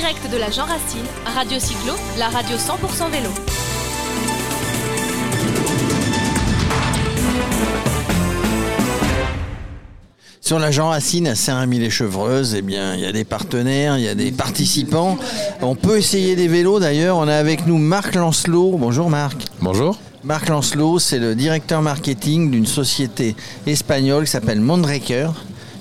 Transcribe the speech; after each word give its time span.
direct 0.00 0.32
de 0.32 0.38
la 0.38 0.50
Jean 0.50 0.64
Racine, 0.64 1.04
Radio 1.26 1.58
Cyclo, 1.58 1.92
la 2.18 2.28
radio 2.28 2.56
100% 2.56 3.10
vélo. 3.10 3.28
Sur 10.40 10.58
la 10.58 10.70
Jean 10.70 10.88
Racine 10.88 11.26
à 11.26 11.34
Saint-Rémy-les-Chevreuses, 11.34 12.54
eh 12.54 12.62
bien, 12.62 12.94
il 12.94 13.00
y 13.00 13.04
a 13.04 13.12
des 13.12 13.24
partenaires, 13.24 13.98
il 13.98 14.04
y 14.04 14.08
a 14.08 14.14
des 14.14 14.32
participants. 14.32 15.18
On 15.60 15.74
peut 15.74 15.98
essayer 15.98 16.34
des 16.34 16.48
vélos 16.48 16.80
d'ailleurs. 16.80 17.18
On 17.18 17.28
a 17.28 17.34
avec 17.34 17.66
nous 17.66 17.76
Marc 17.76 18.14
Lancelot. 18.14 18.76
Bonjour 18.78 19.10
Marc. 19.10 19.48
Bonjour. 19.60 19.98
Marc 20.24 20.48
Lancelot, 20.48 20.98
c'est 20.98 21.18
le 21.18 21.34
directeur 21.34 21.82
marketing 21.82 22.50
d'une 22.50 22.66
société 22.66 23.36
espagnole 23.66 24.24
qui 24.24 24.30
s'appelle 24.30 24.60
Mondraker, 24.60 25.32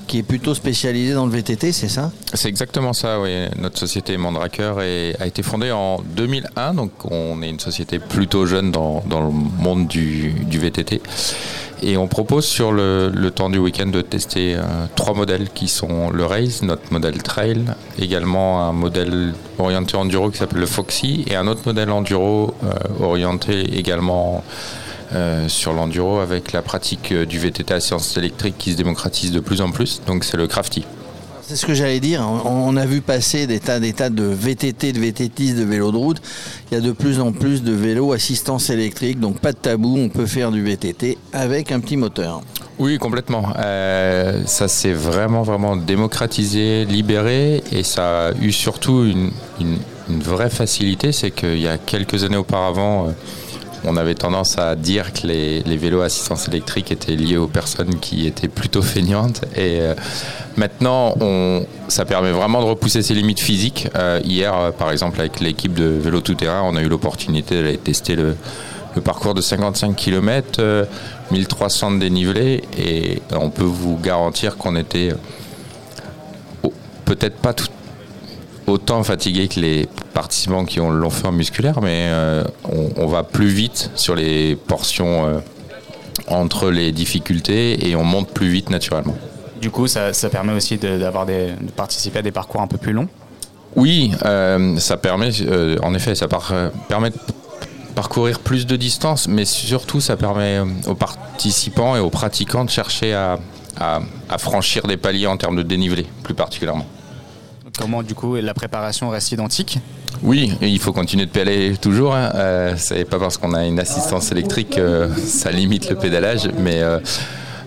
qui 0.10 0.18
est 0.18 0.24
plutôt 0.24 0.56
spécialisée 0.56 1.14
dans 1.14 1.28
le 1.28 1.32
VTT, 1.32 1.72
c'est 1.72 1.88
ça? 1.88 2.12
C'est 2.34 2.50
exactement 2.50 2.94
ça, 2.94 3.22
oui. 3.22 3.46
Notre 3.60 3.78
société 3.78 4.18
Mondraker 4.18 4.74
a 5.20 5.28
été 5.28 5.44
fondée 5.44 5.72
en 5.72 6.02
2001, 6.04 6.74
donc 6.74 6.92
on 7.06 7.44
est 7.44 7.50
une 7.50 7.60
société 7.60 8.00
plutôt 8.00 8.48
jeune 8.48 8.72
dans, 8.72 9.04
le 9.08 9.64
monde 9.64 9.88
du, 9.88 10.34
VTT. 10.50 11.02
Et 11.84 11.96
on 11.96 12.08
propose 12.08 12.46
sur 12.46 12.72
le, 12.72 13.30
temps 13.30 13.52
du 13.52 13.60
week-end 13.60 13.86
de 13.86 14.02
tester 14.02 14.56
euh, 14.56 14.64
trois 14.96 15.14
modèles 15.14 15.50
qui 15.54 15.68
sont 15.68 16.10
le 16.10 16.26
Race, 16.26 16.64
notre 16.64 16.92
modèle 16.92 17.22
Trail, 17.22 17.64
également 18.00 18.68
un 18.68 18.74
modèle 18.74 19.34
orienté 19.60 19.96
enduro 19.96 20.32
qui 20.32 20.40
s'appelle 20.40 20.60
le 20.60 20.66
Foxy 20.66 21.24
et 21.30 21.36
un 21.36 21.46
autre 21.46 21.62
modèle 21.68 21.92
enduro 21.92 22.56
euh, 22.64 23.06
orienté 23.06 23.78
également 23.78 24.44
sur 25.48 25.74
l'enduro 25.74 26.20
avec 26.20 26.52
la 26.52 26.62
pratique 26.62 27.14
du 27.14 27.40
VTT 27.40 27.74
à 27.74 27.80
séance 27.80 28.16
électrique 28.18 28.56
qui 28.58 28.74
se 28.74 28.78
démocratise 28.78 29.32
de 29.32 29.40
plus 29.40 29.62
en 29.62 29.72
plus. 29.72 30.02
Donc 30.06 30.24
c'est 30.24 30.38
le 30.38 30.48
Crafty. 30.48 30.86
C'est 31.50 31.56
ce 31.56 31.66
que 31.66 31.74
j'allais 31.74 32.00
dire. 32.00 32.22
On 32.46 32.78
a 32.78 32.86
vu 32.86 33.02
passer 33.02 33.48
des 33.48 33.60
tas, 33.60 33.80
des 33.80 33.92
tas 33.92 34.12
de 34.12 34.22
VTT, 34.22 34.94
de 34.94 35.00
VTTistes, 35.00 35.58
de 35.58 35.64
vélos 35.64 35.92
de 35.92 35.98
route. 35.98 36.22
Il 36.70 36.76
y 36.76 36.78
a 36.78 36.82
de 36.82 36.92
plus 36.92 37.20
en 37.20 37.32
plus 37.32 37.64
de 37.64 37.72
vélos 37.72 38.14
assistance 38.14 38.70
électrique, 38.70 39.20
donc 39.20 39.40
pas 39.40 39.52
de 39.52 39.58
tabou, 39.58 39.98
on 39.98 40.10
peut 40.10 40.28
faire 40.28 40.52
du 40.52 40.64
VTT 40.64 41.18
avec 41.34 41.72
un 41.72 41.80
petit 41.80 41.98
moteur. 41.98 42.42
Oui, 42.78 43.00
complètement. 43.00 43.52
Euh, 43.58 44.44
ça 44.46 44.68
s'est 44.68 44.94
vraiment, 44.94 45.42
vraiment 45.42 45.76
démocratisé, 45.76 46.86
libéré, 46.86 47.64
et 47.72 47.82
ça 47.82 48.28
a 48.28 48.34
eu 48.34 48.52
surtout 48.52 49.04
une, 49.04 49.32
vraie 50.08 50.52
facilité, 50.52 51.12
c'est 51.12 51.32
qu'il 51.32 51.58
y 51.58 51.68
a 51.68 51.80
quelques 51.80 52.24
années 52.24 52.38
auparavant, 52.38 53.08
euh, 53.08 53.12
on 53.86 53.96
avait 53.96 54.16
tendance 54.16 54.58
à 54.58 54.76
dire 54.76 55.14
que 55.14 55.28
les, 55.28 55.78
vélos 55.78 56.02
assistance 56.02 56.48
électrique 56.48 56.92
étaient 56.92 57.16
liés 57.16 57.38
aux 57.38 57.48
personnes 57.48 58.00
qui 58.00 58.28
étaient 58.28 58.48
plutôt 58.48 58.82
feignantes. 58.82 59.42
Et 59.56 59.80
euh, 59.80 59.96
maintenant, 60.58 61.16
ça 61.88 62.06
permet 62.06 62.32
vraiment 62.32 62.62
de 62.62 62.66
repousser 62.66 63.02
ses 63.02 63.14
limites 63.14 63.40
physiques. 63.40 63.88
Euh, 63.96 64.20
hier, 64.24 64.56
euh, 64.56 64.72
par 64.72 64.92
exemple, 64.92 65.20
avec 65.20 65.40
l'équipe 65.40 65.74
de 65.74 65.86
vélo 65.86 66.22
tout-terrain, 66.22 66.62
on 66.66 66.76
a 66.76 66.82
eu 66.82 66.90
l'opportunité 66.90 67.56
d'aller 67.56 67.78
tester 67.78 68.16
le, 68.16 68.36
parcours 69.04 69.34
de 69.34 69.40
55 69.40 69.96
km, 69.96 70.86
1300 71.32 71.92
de 71.92 72.00
dénivelé, 72.00 72.64
et 72.78 73.22
on 73.32 73.50
peut 73.50 73.64
vous 73.64 73.98
garantir 73.98 74.58
qu'on 74.58 74.76
était 74.76 75.14
peut-être 77.06 77.38
pas 77.38 77.54
tout 77.54 77.68
autant 78.70 79.04
fatigué 79.04 79.48
que 79.48 79.60
les 79.60 79.88
participants 80.14 80.66
qui 80.66 80.80
ont 80.80 80.92
l'enfer 80.92 81.32
musculaire, 81.32 81.82
mais 81.82 82.08
euh, 82.10 82.44
on, 82.98 83.08
va 83.08 83.24
plus 83.24 83.48
vite 83.48 83.92
sur 83.96 84.16
les 84.16 84.56
portions 84.56 85.26
euh, 85.26 85.40
entre 86.28 86.70
les 86.70 86.92
difficultés 86.92 87.90
et 87.90 87.96
on 87.96 88.04
monte 88.04 88.30
plus 88.30 88.50
vite 88.50 88.70
naturellement. 88.70 89.16
Du 89.62 89.72
coup, 89.72 89.88
ça, 89.88 90.12
permet 90.32 90.54
aussi 90.54 90.78
d'avoir 90.78 91.26
de, 91.26 91.50
participer 91.76 92.20
à 92.20 92.22
des 92.22 92.32
parcours 92.32 92.62
un 92.62 92.68
peu 92.68 92.78
plus 92.78 92.94
longs? 92.94 93.10
Oui, 93.76 94.12
euh, 94.26 94.78
ça 94.78 94.98
permet, 94.98 95.30
en 95.82 95.94
effet, 95.94 96.16
ça 96.16 96.28
permet 96.88 97.10
de 97.10 97.18
parcourir 97.94 98.40
plus 98.40 98.66
de 98.66 98.76
distance, 98.76 99.28
mais 99.28 99.46
surtout 99.46 100.00
ça 100.00 100.16
permet 100.16 100.60
aux 100.88 100.96
participants 100.96 101.96
et 101.96 102.00
aux 102.00 102.10
pratiquants 102.10 102.66
de 102.66 102.70
chercher 102.70 103.14
à 103.14 104.38
franchir 104.38 104.84
des 104.88 104.98
paliers 104.98 105.28
en 105.28 105.38
termes 105.38 105.58
de 105.58 105.64
dénivelé, 105.64 106.06
plus 106.24 106.34
particulièrement. 106.34 106.86
Comment 107.80 108.04
du 108.04 108.14
coup 108.14 108.36
la 108.36 108.54
préparation 108.54 109.10
reste 109.10 109.32
identique 109.32 109.80
oui, 110.22 110.52
il 110.62 110.80
faut 110.80 110.92
continuer 110.92 111.26
de 111.26 111.32
pédaler 111.32 111.78
toujours. 111.78 112.14
Hein. 112.14 112.32
Euh, 112.36 112.74
c'est 112.78 113.06
pas 113.06 113.20
parce 113.20 113.38
qu'on 113.38 113.54
a 113.54 113.66
une 113.66 113.80
assistance 113.80 114.32
électrique 114.34 114.72
que 114.72 115.10
ça 115.26 115.50
limite 115.50 115.90
le 115.90 115.96
pédalage, 115.96 116.50
mais 116.60 116.82
euh, 116.82 117.00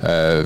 euh, 0.04 0.44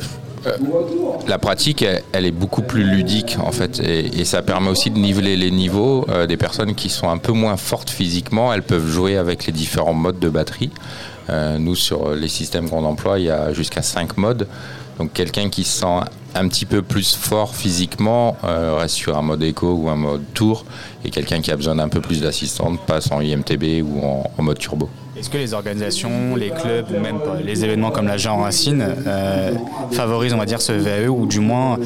la 1.27 1.38
pratique, 1.38 1.84
elle, 2.12 2.27
est 2.27 2.31
beaucoup 2.31 2.62
plus 2.62 2.84
ludique 2.84 3.37
en 3.43 3.50
fait, 3.50 3.81
et, 3.81 4.25
ça 4.25 4.43
permet 4.43 4.71
aussi 4.71 4.91
de 4.91 4.99
niveler 4.99 5.37
les 5.37 5.50
niveaux. 5.50 6.06
des 6.28 6.37
personnes 6.37 6.77
qui 6.77 6.88
sont 6.88 7.09
un 7.09 7.19
peu 7.19 7.33
moins 7.33 7.56
fortes 7.56 7.91
physiquement, 7.91 8.53
elles 8.53 8.62
peuvent 8.62 8.87
jouer 8.87 9.16
avec 9.16 9.47
les 9.47 9.53
différents 9.53 9.94
modes 9.94 10.21
de 10.21 10.28
batterie. 10.28 10.71
nous, 11.59 11.75
sur 11.75 12.15
les 12.15 12.28
systèmes 12.28 12.71
qu'on 12.71 12.84
emploie, 12.84 13.19
il 13.19 13.25
y 13.25 13.31
a 13.31 13.53
jusqu'à 13.53 13.83
5 13.83 14.16
modes. 14.19 14.47
Donc 14.98 15.12
quelqu'un 15.12 15.50
qui 15.50 15.65
se 15.65 15.81
sent 15.81 16.00
un 16.37 16.49
petit 16.49 16.67
peu 16.67 16.83
plus 16.83 17.17
fort 17.17 17.55
physiquement 17.55 18.37
euh, 18.45 18.77
reste 18.79 18.95
sur 18.95 19.17
un 19.17 19.23
mode 19.23 19.43
éco 19.43 19.73
ou 19.73 19.89
un 19.89 19.97
mode 19.97 20.23
tour 20.35 20.65
et 21.05 21.11
quelqu'un 21.11 21.41
qui 21.41 21.51
a 21.51 21.57
besoin 21.57 21.77
d'un 21.77 21.89
peu 21.89 22.01
plus 22.01 22.21
d'assistante 22.21 22.81
passe 22.87 23.11
en 23.11 23.21
IMTB 23.21 23.83
ou 23.83 24.03
en, 24.05 24.43
mode 24.43 24.59
turbo. 24.59 24.89
Est-ce 25.19 25.31
que 25.31 25.39
les 25.39 25.55
organisations, 25.55 26.37
les 26.37 26.51
clubs 26.51 26.87
ou 26.95 27.01
même 27.01 27.19
les 27.43 27.65
événements 27.65 27.91
comme 27.91 28.07
la 28.07 28.19
Jean 28.19 28.39
Racine 28.39 28.87
euh, 29.07 29.53
favorisent 29.93 30.35
on 30.35 30.39
va 30.39 30.47
dire 30.47 30.61
ce 30.61 30.73
VAE 30.73 31.09
ou 31.09 31.27
du 31.27 31.41
moins 31.41 31.79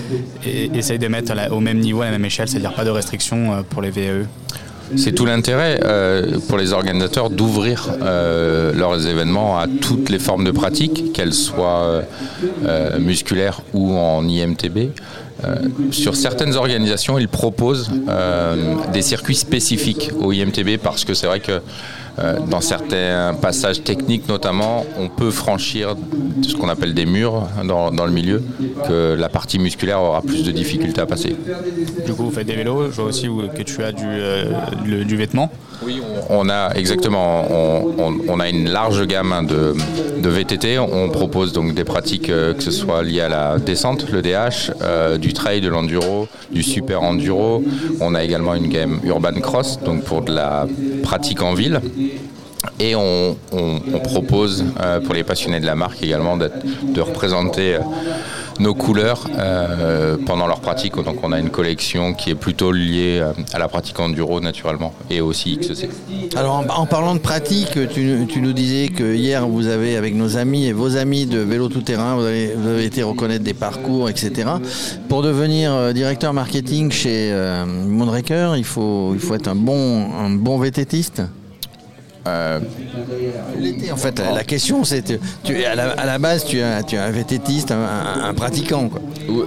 essayent 0.44 0.98
de 0.98 1.08
mettre 1.08 1.32
au 1.52 1.60
même 1.60 1.78
niveau, 1.78 2.02
à 2.02 2.06
la 2.06 2.10
même 2.10 2.24
échelle, 2.24 2.48
c'est-à-dire 2.48 2.74
pas 2.74 2.84
de 2.84 2.90
restrictions 2.90 3.52
euh, 3.52 3.62
pour 3.62 3.82
les 3.82 3.90
VAE 3.90 4.26
c'est 4.96 5.12
tout 5.12 5.24
l'intérêt 5.24 5.80
euh, 5.84 6.38
pour 6.48 6.58
les 6.58 6.72
organisateurs 6.72 7.30
d'ouvrir 7.30 7.88
euh, 8.02 8.72
leurs 8.72 9.06
événements 9.06 9.58
à 9.58 9.66
toutes 9.66 10.08
les 10.08 10.18
formes 10.18 10.44
de 10.44 10.50
pratique, 10.50 11.12
qu'elles 11.12 11.34
soient 11.34 12.02
euh, 12.64 12.98
musculaires 12.98 13.60
ou 13.72 13.92
en 13.96 14.26
IMTB. 14.26 14.90
sur 15.90 16.16
certaines 16.16 16.54
organisations, 16.56 17.18
ils 17.18 17.28
proposent 17.28 17.90
des 18.92 19.02
circuits 19.02 19.36
spécifiques 19.36 20.10
au 20.20 20.32
IMTB 20.32 20.76
parce 20.82 21.04
que 21.04 21.14
c'est 21.14 21.26
vrai 21.26 21.40
que 21.40 21.60
dans 22.48 22.60
certains 22.60 23.34
passages 23.40 23.82
techniques 23.82 24.28
notamment, 24.28 24.84
on 24.98 25.08
peut 25.08 25.30
franchir 25.30 25.94
ce 26.42 26.54
qu'on 26.54 26.68
appelle 26.68 26.94
des 26.94 27.06
murs 27.06 27.48
dans, 27.64 28.06
le 28.06 28.12
milieu, 28.12 28.42
que 28.86 29.14
la 29.14 29.28
partie 29.28 29.58
musculaire 29.58 30.00
aura 30.00 30.22
plus 30.22 30.44
de 30.44 30.50
difficultés 30.50 31.00
à 31.00 31.06
passer. 31.06 31.36
Du 32.06 32.12
coup, 32.12 32.24
vous 32.24 32.30
faites 32.30 32.46
des 32.46 32.56
vélos, 32.56 32.90
je 32.90 32.96
vois 32.96 33.04
aussi 33.04 33.28
que 33.54 33.62
tu 33.62 33.82
as 33.82 33.92
du, 33.92 34.04
euh, 34.04 35.04
du 35.04 35.16
vêtement. 35.16 35.50
Oui, 35.82 36.00
on 36.28 36.48
a 36.50 36.74
exactement, 36.74 37.46
on, 37.48 38.40
a 38.40 38.48
une 38.48 38.68
large 38.68 39.06
gamme 39.06 39.46
de, 39.46 40.28
VTT. 40.28 40.78
On 40.78 41.08
propose 41.08 41.52
donc 41.52 41.74
des 41.74 41.84
pratiques 41.84 42.28
euh, 42.28 42.54
que 42.54 42.62
ce 42.62 42.70
soit 42.70 43.02
liées 43.02 43.22
à 43.22 43.28
la 43.28 43.58
descente, 43.58 44.10
le 44.10 44.22
DH, 44.22 45.18
du 45.18 45.32
trail, 45.32 45.60
de 45.60 45.68
l'enduro, 45.68 46.28
du 46.50 46.62
super 46.62 47.02
enduro. 47.02 47.64
On 48.00 48.14
a 48.14 48.22
également 48.22 48.54
une 48.54 48.68
gamme 48.68 49.00
urban 49.04 49.40
cross, 49.40 49.78
donc 49.80 50.04
pour 50.04 50.22
de 50.22 50.32
la 50.32 50.66
pratique 51.02 51.42
en 51.42 51.54
ville. 51.54 51.80
Et 52.78 52.94
on, 52.94 53.36
propose 54.04 54.64
euh, 54.80 55.00
pour 55.00 55.14
les 55.14 55.24
passionnés 55.24 55.60
de 55.60 55.66
la 55.66 55.74
marque 55.74 56.02
également 56.02 56.36
de, 56.36 56.50
représenter 57.00 57.76
euh, 57.76 57.80
nos 58.60 58.74
couleurs 58.74 59.28
euh, 59.38 60.16
pendant 60.24 60.46
leur 60.46 60.60
pratique. 60.60 60.94
Donc 60.96 61.24
on 61.24 61.32
a 61.32 61.40
une 61.40 61.50
collection 61.50 62.12
qui 62.14 62.30
est 62.30 62.34
plutôt 62.34 62.72
liée 62.72 63.22
à 63.52 63.58
la 63.58 63.68
pratique 63.68 63.98
enduro 63.98 64.40
naturellement 64.40 64.92
et 65.10 65.20
aussi 65.20 65.58
XC. 65.58 65.88
Alors 66.36 66.64
en, 66.68 66.86
parlant 66.86 67.14
de 67.14 67.20
pratique, 67.20 67.78
tu, 67.92 68.40
nous 68.40 68.52
disais 68.52 68.88
que 68.88 69.14
hier 69.14 69.48
vous 69.48 69.66
avez 69.66 69.96
avec 69.96 70.14
nos 70.14 70.36
amis 70.36 70.66
et 70.66 70.72
vos 70.72 70.96
amis 70.96 71.26
de 71.26 71.38
vélo 71.38 71.68
tout-terrain, 71.68 72.16
vous 72.16 72.24
avez, 72.24 72.84
été 72.84 73.02
reconnaître 73.02 73.44
des 73.44 73.54
parcours, 73.54 74.08
etc. 74.08 74.48
Pour 75.08 75.22
devenir 75.22 75.92
directeur 75.92 76.32
marketing 76.32 76.90
chez 76.90 77.34
Mondraker, 77.66 78.54
il 78.56 78.64
faut, 78.64 79.12
il 79.14 79.20
faut 79.20 79.34
être 79.34 79.48
un 79.48 79.54
bon, 79.54 80.12
un 80.12 80.30
bon 80.30 80.58
VTTiste 80.58 81.22
euh, 82.26 82.60
en 83.92 83.96
fait, 83.96 84.20
la 84.34 84.44
question, 84.44 84.84
c'est 84.84 85.18
tu, 85.42 85.64
à, 85.64 85.74
la, 85.74 85.90
à 85.90 86.06
la 86.06 86.18
base, 86.18 86.44
tu 86.44 86.58
es, 86.58 86.82
tu 86.84 86.96
es 86.96 86.98
un 86.98 87.10
vététiste, 87.10 87.72
un, 87.72 88.34
pratiquant. 88.34 88.88
Quoi. 88.88 89.00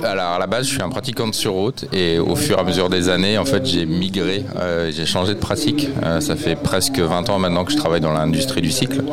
Alors, 0.10 0.34
à 0.34 0.40
la 0.40 0.48
base, 0.48 0.66
je 0.66 0.74
suis 0.74 0.82
un 0.82 0.90
pratiquant 0.90 1.28
de 1.28 1.36
sur 1.36 1.54
route 1.54 1.86
et 1.94 2.20
au 2.20 2.36
fur 2.36 2.58
et 2.58 2.62
à 2.62 2.64
mesure 2.64 2.90
des 2.90 3.10
années, 3.10 3.38
en 3.38 3.46
fait, 3.46 3.66
j'ai 3.66 3.86
migré, 3.86 4.44
euh, 4.60 4.92
j'ai 4.92 5.06
changé 5.06 5.34
de 5.34 5.40
pratique. 5.40 5.90
Euh, 6.04 6.20
ça 6.20 6.36
fait 6.36 6.56
presque 6.56 7.00
20 7.00 7.30
ans 7.30 7.40
maintenant 7.40 7.64
que 7.64 7.72
je 7.72 7.78
travaille 7.78 8.02
dans 8.02 8.14
l'industrie 8.14 8.62
du 8.62 8.72
cycle 8.72 9.04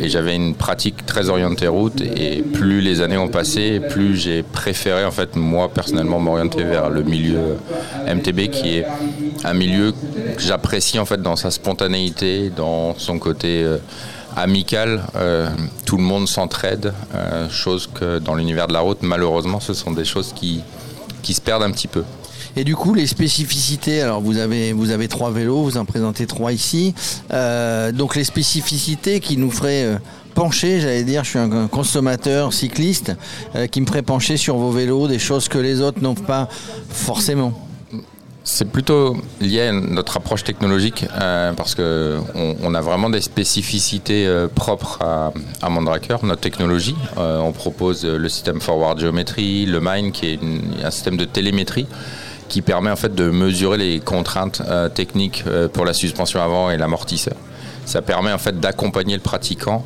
et 0.00 0.08
j'avais 0.08 0.34
une 0.34 0.54
pratique 0.54 1.04
très 1.04 1.28
orientée 1.28 1.68
route. 1.68 2.00
Et 2.00 2.42
plus 2.42 2.80
les 2.80 3.00
années 3.00 3.18
ont 3.18 3.28
passé, 3.28 3.80
plus 3.90 4.16
j'ai 4.16 4.42
préféré, 4.42 5.04
en 5.04 5.10
fait, 5.10 5.36
moi 5.36 5.70
personnellement, 5.72 6.18
m'orienter 6.18 6.64
vers 6.64 6.88
le 6.88 7.02
milieu 7.02 7.56
MTB 8.06 8.48
qui 8.50 8.78
est 8.78 8.86
un 9.44 9.54
milieu 9.54 9.92
que 9.92 10.42
j'apprécie 10.42 10.98
en 10.98 11.04
fait 11.04 11.20
dans 11.22 11.36
sa 11.36 11.50
spontanéité, 11.50 12.50
dans 12.50 12.94
son 12.98 13.18
côté 13.18 13.62
euh, 13.62 13.78
amical. 14.36 15.02
Euh, 15.16 15.48
tout 15.86 15.96
le 15.96 16.02
monde 16.02 16.28
s'entraide, 16.28 16.92
euh, 17.14 17.48
chose 17.48 17.88
que 17.92 18.18
dans 18.18 18.34
l'univers 18.34 18.68
de 18.68 18.72
la 18.72 18.80
route, 18.80 18.98
malheureusement, 19.02 19.60
ce 19.60 19.74
sont 19.74 19.92
des 19.92 20.04
choses 20.04 20.32
qui, 20.34 20.62
se 21.32 21.40
perdent 21.40 21.62
un 21.62 21.70
petit 21.70 21.88
peu. 21.88 22.04
Et 22.56 22.64
du 22.64 22.74
coup, 22.74 22.92
les 22.92 23.06
spécificités, 23.06 24.02
alors 24.02 24.20
vous 24.20 24.38
avez, 24.38 24.72
vous 24.72 24.90
avez 24.90 25.06
trois 25.06 25.30
vélos, 25.30 25.62
vous 25.62 25.76
en 25.76 25.84
présentez 25.84 26.26
trois 26.26 26.52
ici. 26.52 26.92
Donc 27.30 28.16
les 28.16 28.24
spécificités 28.24 29.20
qui 29.20 29.36
nous 29.36 29.52
feraient 29.52 30.00
pencher, 30.34 30.80
j'allais 30.80 31.04
dire, 31.04 31.22
je 31.22 31.30
suis 31.30 31.38
un 31.38 31.68
consommateur 31.68 32.52
cycliste, 32.52 33.12
qui 33.70 33.80
me 33.80 33.86
ferait 33.86 34.02
pencher 34.02 34.36
sur 34.36 34.56
vos 34.56 34.72
vélos, 34.72 35.06
des 35.06 35.20
choses 35.20 35.46
que 35.46 35.58
les 35.58 35.80
autres 35.80 36.02
n'ont 36.02 36.16
pas 36.16 36.48
forcément. 36.88 37.69
C'est 38.42 38.70
plutôt 38.70 39.16
lié 39.40 39.68
à 39.68 39.72
notre 39.72 40.16
approche 40.16 40.44
technologique 40.44 41.04
parce 41.56 41.74
que 41.74 42.18
on, 42.34 42.74
a 42.74 42.80
vraiment 42.80 43.10
des 43.10 43.20
spécificités 43.20 44.26
propres 44.54 44.98
à, 45.02 45.32
à, 45.62 45.68
notre 45.68 46.40
technologie. 46.40 46.96
on 47.16 47.52
propose 47.52 48.04
le 48.04 48.28
système 48.30 48.60
Forward 48.60 48.98
Geometry, 48.98 49.66
le 49.66 49.80
Mine 49.80 50.10
qui 50.10 50.32
est 50.32 50.40
un 50.82 50.90
système 50.90 51.18
de 51.18 51.26
télémétrie 51.26 51.86
qui 52.50 52.60
permet 52.60 52.90
en 52.90 52.96
fait 52.96 53.14
de 53.14 53.30
mesurer 53.30 53.78
les 53.78 54.00
contraintes 54.00 54.60
euh, 54.68 54.88
techniques 54.90 55.44
euh, 55.46 55.68
pour 55.68 55.86
la 55.86 55.94
suspension 55.94 56.42
avant 56.42 56.70
et 56.70 56.76
l'amortisseur. 56.76 57.36
Ça 57.86 58.02
permet 58.02 58.32
en 58.32 58.38
fait 58.38 58.60
d'accompagner 58.60 59.14
le 59.14 59.22
pratiquant 59.22 59.84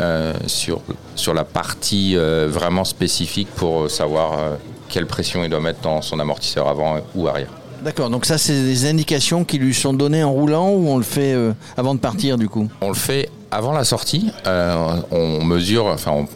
euh, 0.00 0.34
sur, 0.46 0.82
sur 1.14 1.32
la 1.32 1.44
partie 1.44 2.16
vraiment 2.16 2.84
spécifique 2.84 3.48
pour 3.54 3.90
savoir 3.90 4.58
quelle 4.88 5.06
pression 5.06 5.42
il 5.44 5.50
doit 5.50 5.60
mettre 5.60 5.80
dans 5.80 6.02
son 6.02 6.18
amortisseur 6.20 6.68
avant 6.68 7.00
ou 7.14 7.28
arrière. 7.28 7.59
D'accord, 7.82 8.10
donc 8.10 8.26
ça 8.26 8.38
c'est 8.38 8.52
des 8.52 8.86
indications 8.86 9.44
qui 9.44 9.58
lui 9.58 9.74
sont 9.74 9.92
données 9.92 10.22
en 10.22 10.32
roulant 10.32 10.70
ou 10.70 10.88
on 10.88 10.96
le 10.96 11.02
fait 11.02 11.34
avant 11.76 11.94
de 11.94 12.00
partir 12.00 12.36
du 12.36 12.48
coup? 12.48 12.68
On 12.80 12.88
le 12.88 12.94
fait 12.94 13.30
avant 13.50 13.72
la 13.72 13.84
sortie, 13.84 14.30
on 14.46 15.44
mesure, 15.44 15.86
enfin 15.86 16.26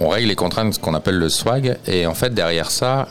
on, 0.00 0.08
règle 0.08 0.28
les 0.28 0.36
contraintes, 0.36 0.74
ce 0.74 0.78
qu'on 0.78 0.94
appelle 0.94 1.18
le 1.18 1.28
swag, 1.28 1.78
et 1.86 2.06
en 2.06 2.14
fait 2.14 2.32
derrière 2.32 2.70
ça, 2.70 3.08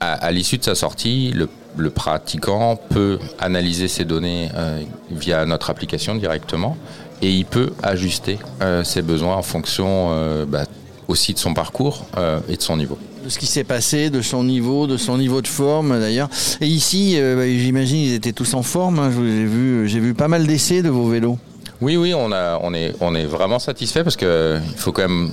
à, 0.00 0.32
l'issue 0.32 0.58
de 0.58 0.64
sa 0.64 0.74
sortie, 0.74 1.32
le, 1.32 1.90
pratiquant 1.90 2.76
peut 2.76 3.18
analyser 3.38 3.88
ses 3.88 4.04
données 4.04 4.48
euh, 4.54 4.82
via 5.10 5.44
notre 5.44 5.70
application 5.70 6.14
directement 6.14 6.76
et 7.22 7.30
il 7.30 7.44
peut 7.44 7.70
ajuster 7.82 8.38
euh, 8.62 8.82
ses 8.82 9.02
besoins 9.02 9.36
en 9.36 9.42
fonction 9.42 10.08
euh, 10.10 10.46
bah, 10.46 10.64
aussi 11.08 11.34
de 11.34 11.38
son 11.38 11.54
parcours 11.54 12.06
et 12.48 12.56
de 12.56 12.62
son 12.62 12.76
niveau. 12.76 12.98
De 13.26 13.30
ce 13.30 13.38
qui 13.38 13.46
s'est 13.46 13.64
passé, 13.64 14.08
de 14.08 14.22
son 14.22 14.44
niveau, 14.44 14.86
de 14.86 14.96
son 14.96 15.18
niveau 15.18 15.42
de 15.42 15.48
forme 15.48 15.98
d'ailleurs. 15.98 16.28
Et 16.60 16.66
ici, 16.66 17.18
bah, 17.20 17.44
j'imagine 17.44 17.98
ils 17.98 18.14
étaient 18.14 18.32
tous 18.32 18.54
en 18.54 18.62
forme. 18.62 19.00
Hein. 19.00 19.10
J'ai 19.10 19.44
vu, 19.44 19.88
j'ai 19.88 19.98
vu 19.98 20.14
pas 20.14 20.28
mal 20.28 20.46
d'essais 20.46 20.80
de 20.82 20.90
vos 20.90 21.08
vélos. 21.08 21.36
Oui, 21.80 21.96
oui, 21.96 22.14
on, 22.14 22.32
est, 22.32 22.94
on 23.00 23.14
est 23.14 23.24
vraiment 23.26 23.58
satisfait 23.58 24.02
parce 24.02 24.16
qu'il 24.16 24.62
faut 24.76 24.92
quand 24.92 25.08
même 25.08 25.32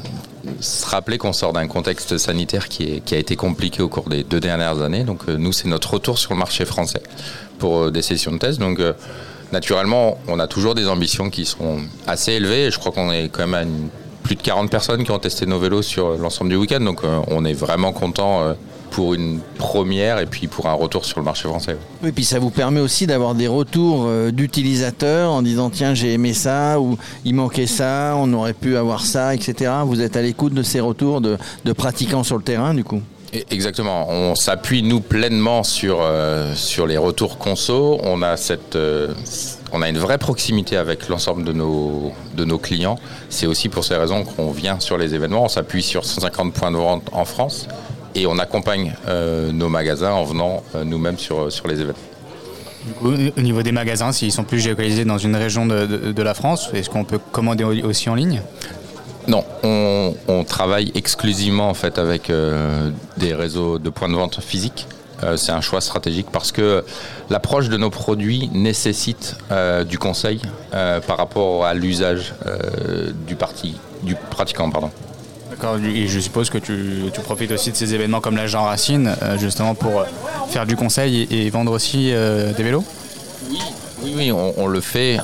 se 0.59 0.85
rappeler 0.85 1.17
qu'on 1.17 1.33
sort 1.33 1.53
d'un 1.53 1.67
contexte 1.67 2.17
sanitaire 2.17 2.67
qui, 2.67 3.01
a 3.11 3.17
été 3.17 3.35
compliqué 3.35 3.81
au 3.81 3.89
cours 3.89 4.09
des 4.09 4.23
deux 4.23 4.39
dernières 4.39 4.81
années. 4.81 5.03
Donc 5.03 5.21
euh, 5.27 5.37
nous, 5.37 5.53
c'est 5.53 5.67
notre 5.67 5.93
retour 5.93 6.17
sur 6.17 6.33
le 6.33 6.39
marché 6.39 6.65
français 6.65 7.01
pour 7.59 7.83
euh, 7.83 7.91
des 7.91 8.01
sessions 8.01 8.31
de 8.31 8.37
test. 8.37 8.59
Donc 8.59 8.79
euh, 8.79 8.93
naturellement, 9.51 10.17
on 10.27 10.39
a 10.39 10.47
toujours 10.47 10.75
des 10.75 10.87
ambitions 10.87 11.29
qui 11.29 11.45
sont 11.45 11.79
assez 12.07 12.33
élevées. 12.33 12.71
je 12.71 12.79
crois 12.79 12.91
qu'on 12.91 13.11
est 13.11 13.29
quand 13.29 13.47
même 13.47 13.53
à 13.55 13.63
plus 14.23 14.35
de 14.35 14.41
40 14.41 14.69
personnes 14.71 15.03
qui 15.03 15.11
ont 15.11 15.19
testé 15.19 15.45
nos 15.45 15.59
vélos 15.59 15.81
sur 15.81 16.17
l'ensemble 16.17 16.49
du 16.49 16.55
week-end. 16.55 16.79
Donc 16.79 17.01
on 17.27 17.45
est 17.45 17.53
vraiment 17.53 17.91
content 17.91 18.55
pour 18.93 19.15
une 19.15 19.39
première 19.57 20.19
et 20.19 20.27
puis 20.27 20.47
pour 20.47 20.67
un 20.67 20.73
retour 20.73 21.03
sur 21.03 21.17
le 21.19 21.25
marché 21.25 21.47
français. 21.47 21.77
Oui, 22.03 22.11
puis 22.11 22.23
ça 22.23 22.37
vous 22.37 22.51
permet 22.51 22.79
aussi 22.79 23.07
d'avoir 23.07 23.33
des 23.33 23.47
retours 23.47 24.05
euh, 24.05 24.29
d'utilisateurs 24.31 25.31
en 25.31 25.41
disant 25.41 25.71
tiens 25.71 25.95
j'ai 25.95 26.13
aimé 26.13 26.33
ça 26.33 26.79
ou 26.79 26.97
il 27.25 27.33
manquait 27.33 27.65
ça, 27.65 28.13
on 28.17 28.31
aurait 28.33 28.53
pu 28.53 28.77
avoir 28.77 29.03
ça, 29.03 29.33
etc. 29.33 29.71
Vous 29.85 29.99
êtes 29.99 30.15
à 30.15 30.21
l'écoute 30.21 30.53
de 30.53 30.61
ces 30.61 30.79
retours 30.79 31.21
de, 31.21 31.37
pratiquants 31.75 32.23
sur 32.23 32.37
le 32.37 32.43
terrain 32.43 32.75
du 32.75 32.83
coup? 32.83 33.01
Exactement. 33.49 34.07
On 34.09 34.35
s'appuie 34.35 34.83
nous 34.83 35.01
pleinement 35.01 35.63
sur 35.63 35.99
euh, 36.01 36.53
sur 36.55 36.85
les 36.85 36.97
retours 36.97 37.37
conso. 37.37 37.99
On 38.03 38.21
a 38.21 38.37
cette 38.37 38.75
euh, 38.75 39.13
on 39.71 39.81
a 39.81 39.89
une 39.89 39.97
vraie 39.97 40.19
proximité 40.19 40.77
avec 40.77 41.09
l'ensemble 41.09 41.43
de 41.43 41.51
nos 41.51 42.11
de 42.35 42.45
nos 42.45 42.59
clients. 42.59 42.99
C'est 43.29 43.47
aussi 43.47 43.69
pour 43.69 43.83
ces 43.83 43.95
raisons 43.95 44.23
qu'on 44.23 44.51
vient 44.51 44.79
sur 44.79 44.97
les 44.97 45.15
événements. 45.15 45.45
On 45.45 45.49
s'appuie 45.49 45.81
sur 45.81 46.05
150 46.05 46.53
points 46.53 46.71
de 46.71 46.77
vente 46.77 47.09
en 47.11 47.25
France 47.25 47.67
et 48.13 48.27
on 48.27 48.37
accompagne 48.37 48.93
euh, 49.07 49.51
nos 49.51 49.69
magasins 49.69 50.11
en 50.11 50.23
venant 50.23 50.63
nous-mêmes 50.85 51.17
sur, 51.17 51.51
sur 51.51 51.67
les 51.67 51.81
événements. 51.81 51.99
au 53.03 53.41
niveau 53.41 53.63
des 53.63 53.71
magasins, 53.71 54.11
s'ils 54.11 54.31
sont 54.31 54.43
plus 54.43 54.59
géolocalisés 54.59 55.05
dans 55.05 55.17
une 55.17 55.35
région 55.35 55.65
de, 55.65 56.21
la 56.21 56.33
France, 56.35 56.69
est-ce 56.75 56.91
qu'on 56.91 57.05
peut 57.05 57.19
commander 57.31 57.63
aussi 57.63 58.09
en 58.09 58.15
ligne? 58.15 58.41
Non, 59.27 59.43
on, 59.63 60.43
travaille 60.43 60.91
exclusivement 60.93 61.69
en 61.69 61.73
fait 61.73 61.97
avec 61.97 62.29
euh, 62.29 62.89
des 63.17 63.33
réseaux 63.33 63.79
de 63.79 63.89
points 63.89 64.09
de 64.09 64.15
vente 64.15 64.41
physiques. 64.41 64.87
c'est 65.37 65.51
un 65.51 65.61
choix 65.61 65.79
stratégique 65.79 66.27
parce 66.31 66.51
que 66.51 66.83
l'approche 67.29 67.69
de 67.69 67.77
nos 67.77 67.89
produits 67.89 68.49
nécessite 68.53 69.37
du 69.87 69.97
conseil 69.97 70.41
par 70.71 71.17
rapport 71.17 71.65
à 71.65 71.73
l'usage 71.73 72.33
du, 73.25 73.35
parti, 73.35 73.75
du 74.03 74.15
pratiquant. 74.29 74.69
Pardon. 74.69 74.91
Et 75.95 76.07
je 76.07 76.19
suppose 76.19 76.49
que 76.49 76.57
tu, 76.57 77.09
profites 77.23 77.51
aussi 77.51 77.71
de 77.71 77.75
ces 77.75 77.93
événements 77.93 78.21
comme 78.21 78.35
la 78.35 78.47
Jean 78.47 78.63
Racine, 78.63 79.15
euh, 79.21 79.37
justement 79.37 79.75
pour 79.75 80.01
euh, 80.01 80.05
faire 80.49 80.65
du 80.65 80.75
conseil 80.75 81.27
et, 81.31 81.49
vendre 81.49 81.71
aussi 81.71 82.11
euh, 82.11 82.51
des 82.53 82.63
vélos? 82.63 82.83
Oui, 83.49 83.59
oui, 84.03 84.31
on, 84.31 84.67
le 84.67 84.81
fait. 84.81 85.17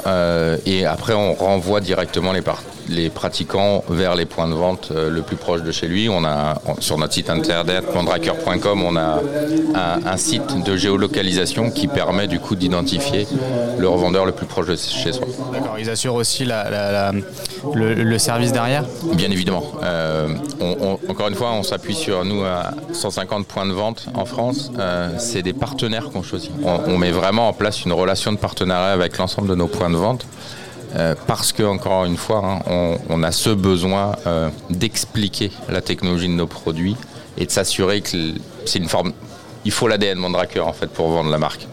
et 0.66 0.86
après, 0.86 1.14
on 1.14 1.34
renvoie 1.34 1.82
directement 1.82 2.32
les, 2.32 2.42
les 2.90 3.10
pratiquants 3.10 3.84
vers 3.90 4.16
les 4.16 4.26
points 4.26 4.48
de 4.48 4.54
vente 4.54 4.90
euh, 4.92 5.10
le 5.10 5.22
plus 5.22 5.36
proche 5.36 5.62
de 5.62 5.72
chez 5.72 5.88
lui. 5.88 6.10
On 6.10 6.26
a 6.26 6.62
sur 6.80 6.98
notre 6.98 7.14
site 7.14 7.30
internet 7.30 7.86
mandraker.com, 7.94 8.84
on 8.84 8.96
a 8.96 9.22
un, 10.06 10.18
site 10.18 10.64
de 10.64 10.76
géolocalisation 10.76 11.72
qui 11.72 11.88
permet 11.88 12.28
du 12.28 12.40
coup 12.40 12.56
d'identifier 12.56 13.28
le 13.78 13.88
revendeur 13.88 14.26
le 14.26 14.32
plus 14.32 14.46
proche 14.46 14.68
de 14.68 14.76
chez 14.76 15.14
soi. 15.14 15.26
D'accord. 15.54 15.78
Ils 15.80 15.90
assurent 15.90 16.16
aussi 16.16 16.46
le, 17.74 18.18
service 18.18 18.52
derrière. 18.52 18.84
Bien 19.14 19.32
évidemment. 19.32 19.64
Euh, 19.84 20.28
encore 21.08 21.28
une 21.28 21.36
fois, 21.36 21.52
on 21.52 21.64
s'appuie 21.64 21.96
sur 21.96 22.26
nous 22.26 22.44
à 22.44 22.72
150 22.94 23.48
points 23.48 23.66
de 23.66 23.74
vente 23.74 24.08
en 24.14 24.26
France. 24.26 24.72
Euh, 24.78 25.16
c'est 25.18 25.42
des 25.42 25.54
partenaires 25.54 26.10
qu'on 26.10 26.24
choisit. 26.24 26.52
on 26.64 26.98
met 26.98 27.12
vraiment 27.12 27.50
en 27.50 27.54
place 27.54 27.86
une 27.86 27.94
relation 27.94 28.32
de 28.32 28.38
partenariat 28.38 28.92
avec 28.94 29.18
l'ensemble 29.18 29.48
de 29.48 29.56
nos 29.56 29.68
points 29.68 29.90
de 29.90 29.98
vente. 29.98 30.26
Euh, 30.96 31.14
parce 31.28 31.52
que 31.52 31.62
encore 31.62 32.06
une 32.06 32.18
fois, 32.18 32.42
hein, 32.44 32.98
on, 33.10 33.22
a 33.22 33.32
ce 33.32 33.52
besoin 33.52 34.14
d'expliquer 34.70 35.52
la 35.70 35.82
technologie 35.82 36.28
de 36.28 36.34
nos 36.34 36.48
produits 36.48 36.96
et 37.38 37.46
de 37.46 37.52
s'assurer 37.52 38.02
que 38.02 38.10
c'est 38.66 38.80
une 38.80 38.90
forme. 38.90 39.14
Il 39.66 39.72
faut 39.72 39.88
l'ADN 39.88 40.18
Mandraker 40.18 40.66
en 40.66 40.74
fait 40.74 40.88
pour 40.88 41.10
vendre 41.10 41.30
la 41.30 41.38
marque. 41.38 41.68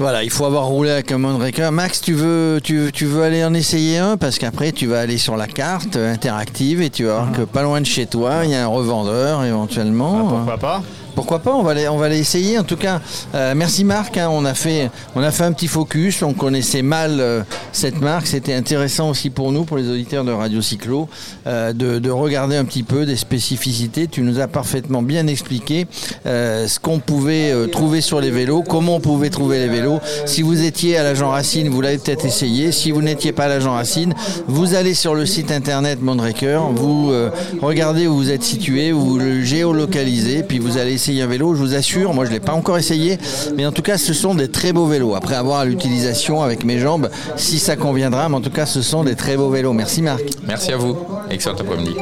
Voilà, 0.00 0.24
il 0.24 0.30
faut 0.30 0.46
avoir 0.46 0.64
roulé 0.64 0.88
avec 0.88 1.12
un 1.12 1.18
Mandraker. 1.18 1.70
Max, 1.70 2.00
tu 2.00 2.14
veux, 2.14 2.58
tu, 2.64 2.90
tu 2.90 3.04
veux 3.04 3.22
aller 3.22 3.44
en 3.44 3.52
essayer 3.52 3.98
un? 3.98 4.16
Parce 4.16 4.38
qu'après 4.38 4.72
tu 4.72 4.86
vas 4.86 5.00
aller 5.00 5.18
sur 5.18 5.36
la 5.36 5.46
carte 5.46 5.94
interactive 5.96 6.80
et 6.80 6.88
tu 6.88 7.04
vas 7.04 7.16
voir 7.16 7.32
que 7.32 7.42
pas 7.42 7.62
loin 7.62 7.82
de 7.82 7.86
chez 7.86 8.06
toi, 8.06 8.36
il 8.44 8.50
y 8.50 8.54
a 8.54 8.64
un 8.64 8.66
revendeur 8.66 9.44
éventuellement. 9.44 10.22
Ah, 10.22 10.30
pourquoi 10.30 10.56
pas? 10.56 10.82
Pourquoi 11.20 11.40
pas, 11.40 11.54
on 11.54 11.62
va 11.62 11.74
va 11.74 12.14
essayer. 12.14 12.58
En 12.58 12.64
tout 12.64 12.78
cas, 12.78 13.02
euh, 13.34 13.52
merci 13.54 13.84
Marc. 13.84 14.16
Hein. 14.16 14.30
on, 14.32 14.46
a 14.46 14.54
fait, 14.54 14.90
un 15.14 15.52
petit 15.52 15.66
focus. 15.66 16.22
On 16.22 16.32
connaissait 16.32 16.80
mal 16.80 17.18
euh, 17.20 17.42
cette 17.72 18.00
marque. 18.00 18.26
C'était 18.26 18.54
intéressant 18.54 19.10
aussi 19.10 19.28
pour 19.28 19.52
nous, 19.52 19.64
pour 19.64 19.76
les 19.76 19.90
auditeurs 19.90 20.24
de 20.24 20.32
Radio 20.32 20.62
Cyclo, 20.62 21.10
euh, 21.46 21.74
de, 21.74 22.10
regarder 22.10 22.56
un 22.56 22.64
petit 22.64 22.82
peu 22.82 23.04
des 23.04 23.16
spécificités. 23.16 24.08
Tu 24.08 24.22
nous 24.22 24.40
as 24.40 24.48
parfaitement 24.48 25.02
bien 25.02 25.26
expliqué 25.26 25.86
ce 26.24 26.78
qu'on 26.78 26.98
pouvait 26.98 27.52
trouver 27.70 28.00
sur 28.00 28.20
les 28.20 28.30
vélos, 28.30 28.62
comment 28.62 28.96
on 28.96 29.00
pouvait 29.00 29.30
trouver 29.30 29.58
les 29.58 29.68
vélos. 29.68 30.00
Si 30.24 30.40
vous 30.40 30.62
étiez 30.62 30.96
à 30.96 31.02
l'agent 31.02 31.28
Racine, 31.28 31.68
vous 31.68 31.82
l'avez 31.82 31.98
peut-être 31.98 32.24
essayé. 32.24 32.72
Si 32.72 32.90
vous 32.90 33.02
n'étiez 33.02 33.32
pas 33.32 33.44
à 33.44 33.48
l'agent 33.48 33.74
Racine, 33.74 34.14
vous 34.48 34.74
allez 34.74 34.94
sur 34.94 35.14
le 35.14 35.26
site 35.26 35.52
internet 35.52 36.00
Mondraker, 36.00 36.60
vous 36.74 37.12
regardez 37.60 38.06
où 38.06 38.16
vous 38.16 38.30
êtes 38.30 38.42
situé, 38.42 38.90
vous 38.90 39.18
le 39.18 39.42
géolocalisez, 39.42 40.42
puis 40.42 40.58
vous 40.58 40.78
allez 40.78 40.94
essayer 41.10 41.22
un 41.22 41.26
vélo, 41.26 41.54
je 41.54 41.60
vous 41.60 41.74
assure. 41.74 42.14
Moi, 42.14 42.24
je 42.24 42.30
ne 42.30 42.34
l'ai 42.34 42.40
pas 42.40 42.52
encore 42.52 42.78
essayé, 42.78 43.18
mais 43.56 43.66
en 43.66 43.72
tout 43.72 43.82
cas, 43.82 43.98
ce 43.98 44.12
sont 44.12 44.36
des 44.36 44.48
très 44.48 44.72
beaux 44.72 44.86
vélos. 44.86 45.16
Après 45.16 45.34
avoir 45.34 45.64
l'utilisation 45.64 46.42
avec 46.42 46.64
mes 46.64 46.78
jambes, 46.78 47.10
si 47.36 47.58
ça 47.58 47.74
conviendra, 47.74 48.28
mais 48.28 48.36
en 48.36 48.40
tout 48.40 48.50
cas, 48.50 48.64
ce 48.64 48.80
sont 48.80 49.02
des 49.02 49.16
très 49.16 49.36
beaux 49.36 49.50
vélos. 49.50 49.72
Merci 49.72 50.02
Marc. 50.02 50.22
Merci 50.46 50.72
à 50.72 50.76
vous. 50.76 50.96
Excellent 51.28 51.56
après-midi. 51.56 51.96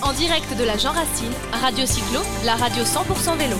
En 0.00 0.12
direct 0.14 0.58
de 0.58 0.64
la 0.64 0.78
Jean 0.78 0.92
Racine, 0.92 1.34
Radio 1.60 1.84
Cyclo, 1.84 2.20
la 2.46 2.54
radio 2.54 2.82
100% 2.84 3.36
vélo. 3.36 3.56